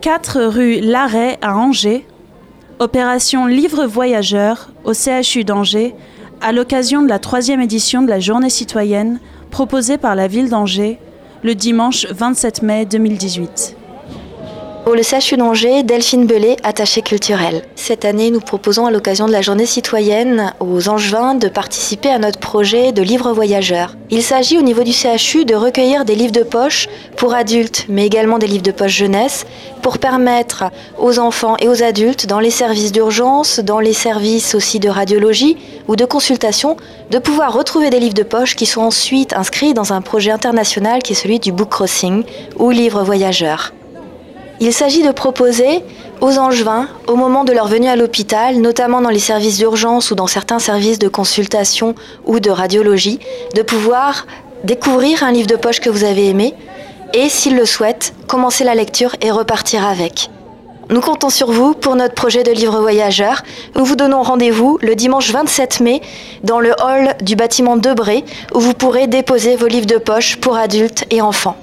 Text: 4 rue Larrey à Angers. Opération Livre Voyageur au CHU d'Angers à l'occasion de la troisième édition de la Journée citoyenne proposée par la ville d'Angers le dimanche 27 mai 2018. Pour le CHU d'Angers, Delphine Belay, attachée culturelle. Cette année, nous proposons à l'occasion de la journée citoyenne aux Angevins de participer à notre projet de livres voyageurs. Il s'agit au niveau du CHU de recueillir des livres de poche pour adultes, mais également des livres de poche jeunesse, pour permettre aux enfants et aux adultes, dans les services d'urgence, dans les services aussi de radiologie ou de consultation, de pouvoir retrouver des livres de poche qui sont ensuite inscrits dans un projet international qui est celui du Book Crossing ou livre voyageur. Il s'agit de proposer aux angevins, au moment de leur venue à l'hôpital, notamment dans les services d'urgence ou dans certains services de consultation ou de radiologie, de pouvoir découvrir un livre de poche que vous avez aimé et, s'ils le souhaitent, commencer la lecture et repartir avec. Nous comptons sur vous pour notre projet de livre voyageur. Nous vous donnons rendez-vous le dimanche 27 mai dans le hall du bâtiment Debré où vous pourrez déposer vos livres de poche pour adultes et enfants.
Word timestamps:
4 0.00 0.44
rue 0.44 0.80
Larrey 0.80 1.38
à 1.42 1.56
Angers. 1.56 2.06
Opération 2.78 3.46
Livre 3.46 3.84
Voyageur 3.86 4.70
au 4.84 4.92
CHU 4.92 5.42
d'Angers 5.42 5.94
à 6.40 6.52
l'occasion 6.52 7.02
de 7.02 7.08
la 7.08 7.18
troisième 7.18 7.60
édition 7.60 8.02
de 8.02 8.08
la 8.08 8.20
Journée 8.20 8.50
citoyenne 8.50 9.18
proposée 9.50 9.98
par 9.98 10.14
la 10.14 10.28
ville 10.28 10.50
d'Angers 10.50 11.00
le 11.42 11.56
dimanche 11.56 12.06
27 12.06 12.62
mai 12.62 12.86
2018. 12.86 13.77
Pour 14.88 14.96
le 14.96 15.02
CHU 15.02 15.36
d'Angers, 15.36 15.82
Delphine 15.82 16.24
Belay, 16.24 16.56
attachée 16.62 17.02
culturelle. 17.02 17.60
Cette 17.76 18.06
année, 18.06 18.30
nous 18.30 18.40
proposons 18.40 18.86
à 18.86 18.90
l'occasion 18.90 19.26
de 19.26 19.32
la 19.32 19.42
journée 19.42 19.66
citoyenne 19.66 20.54
aux 20.60 20.88
Angevins 20.88 21.34
de 21.34 21.48
participer 21.48 22.08
à 22.08 22.18
notre 22.18 22.38
projet 22.38 22.90
de 22.92 23.02
livres 23.02 23.34
voyageurs. 23.34 23.96
Il 24.08 24.22
s'agit 24.22 24.56
au 24.56 24.62
niveau 24.62 24.84
du 24.84 24.94
CHU 24.94 25.44
de 25.44 25.54
recueillir 25.54 26.06
des 26.06 26.14
livres 26.14 26.32
de 26.32 26.42
poche 26.42 26.88
pour 27.18 27.34
adultes, 27.34 27.84
mais 27.90 28.06
également 28.06 28.38
des 28.38 28.46
livres 28.46 28.62
de 28.62 28.70
poche 28.70 28.96
jeunesse, 28.96 29.44
pour 29.82 29.98
permettre 29.98 30.64
aux 30.98 31.18
enfants 31.18 31.56
et 31.60 31.68
aux 31.68 31.82
adultes, 31.82 32.24
dans 32.24 32.40
les 32.40 32.50
services 32.50 32.90
d'urgence, 32.90 33.60
dans 33.60 33.80
les 33.80 33.92
services 33.92 34.54
aussi 34.54 34.80
de 34.80 34.88
radiologie 34.88 35.58
ou 35.86 35.96
de 35.96 36.06
consultation, 36.06 36.78
de 37.10 37.18
pouvoir 37.18 37.52
retrouver 37.52 37.90
des 37.90 38.00
livres 38.00 38.14
de 38.14 38.22
poche 38.22 38.56
qui 38.56 38.64
sont 38.64 38.80
ensuite 38.80 39.34
inscrits 39.34 39.74
dans 39.74 39.92
un 39.92 40.00
projet 40.00 40.30
international 40.30 41.02
qui 41.02 41.12
est 41.12 41.16
celui 41.16 41.40
du 41.40 41.52
Book 41.52 41.68
Crossing 41.68 42.24
ou 42.56 42.70
livre 42.70 43.02
voyageur. 43.02 43.74
Il 44.60 44.72
s'agit 44.72 45.04
de 45.04 45.12
proposer 45.12 45.84
aux 46.20 46.36
angevins, 46.36 46.88
au 47.06 47.14
moment 47.14 47.44
de 47.44 47.52
leur 47.52 47.68
venue 47.68 47.88
à 47.88 47.94
l'hôpital, 47.94 48.60
notamment 48.60 49.00
dans 49.00 49.08
les 49.08 49.20
services 49.20 49.58
d'urgence 49.58 50.10
ou 50.10 50.16
dans 50.16 50.26
certains 50.26 50.58
services 50.58 50.98
de 50.98 51.06
consultation 51.06 51.94
ou 52.26 52.40
de 52.40 52.50
radiologie, 52.50 53.20
de 53.54 53.62
pouvoir 53.62 54.26
découvrir 54.64 55.22
un 55.22 55.30
livre 55.30 55.46
de 55.46 55.54
poche 55.54 55.78
que 55.78 55.90
vous 55.90 56.02
avez 56.02 56.28
aimé 56.28 56.54
et, 57.14 57.28
s'ils 57.28 57.56
le 57.56 57.66
souhaitent, 57.66 58.14
commencer 58.26 58.64
la 58.64 58.74
lecture 58.74 59.14
et 59.20 59.30
repartir 59.30 59.86
avec. 59.86 60.28
Nous 60.90 61.00
comptons 61.00 61.30
sur 61.30 61.52
vous 61.52 61.74
pour 61.74 61.94
notre 61.94 62.14
projet 62.14 62.42
de 62.42 62.50
livre 62.50 62.80
voyageur. 62.80 63.42
Nous 63.76 63.84
vous 63.84 63.94
donnons 63.94 64.22
rendez-vous 64.22 64.78
le 64.80 64.94
dimanche 64.94 65.30
27 65.30 65.80
mai 65.80 66.00
dans 66.42 66.60
le 66.60 66.72
hall 66.82 67.14
du 67.20 67.36
bâtiment 67.36 67.76
Debré 67.76 68.24
où 68.54 68.58
vous 68.58 68.74
pourrez 68.74 69.06
déposer 69.06 69.54
vos 69.54 69.66
livres 69.66 69.86
de 69.86 69.98
poche 69.98 70.36
pour 70.36 70.56
adultes 70.56 71.04
et 71.10 71.20
enfants. 71.20 71.56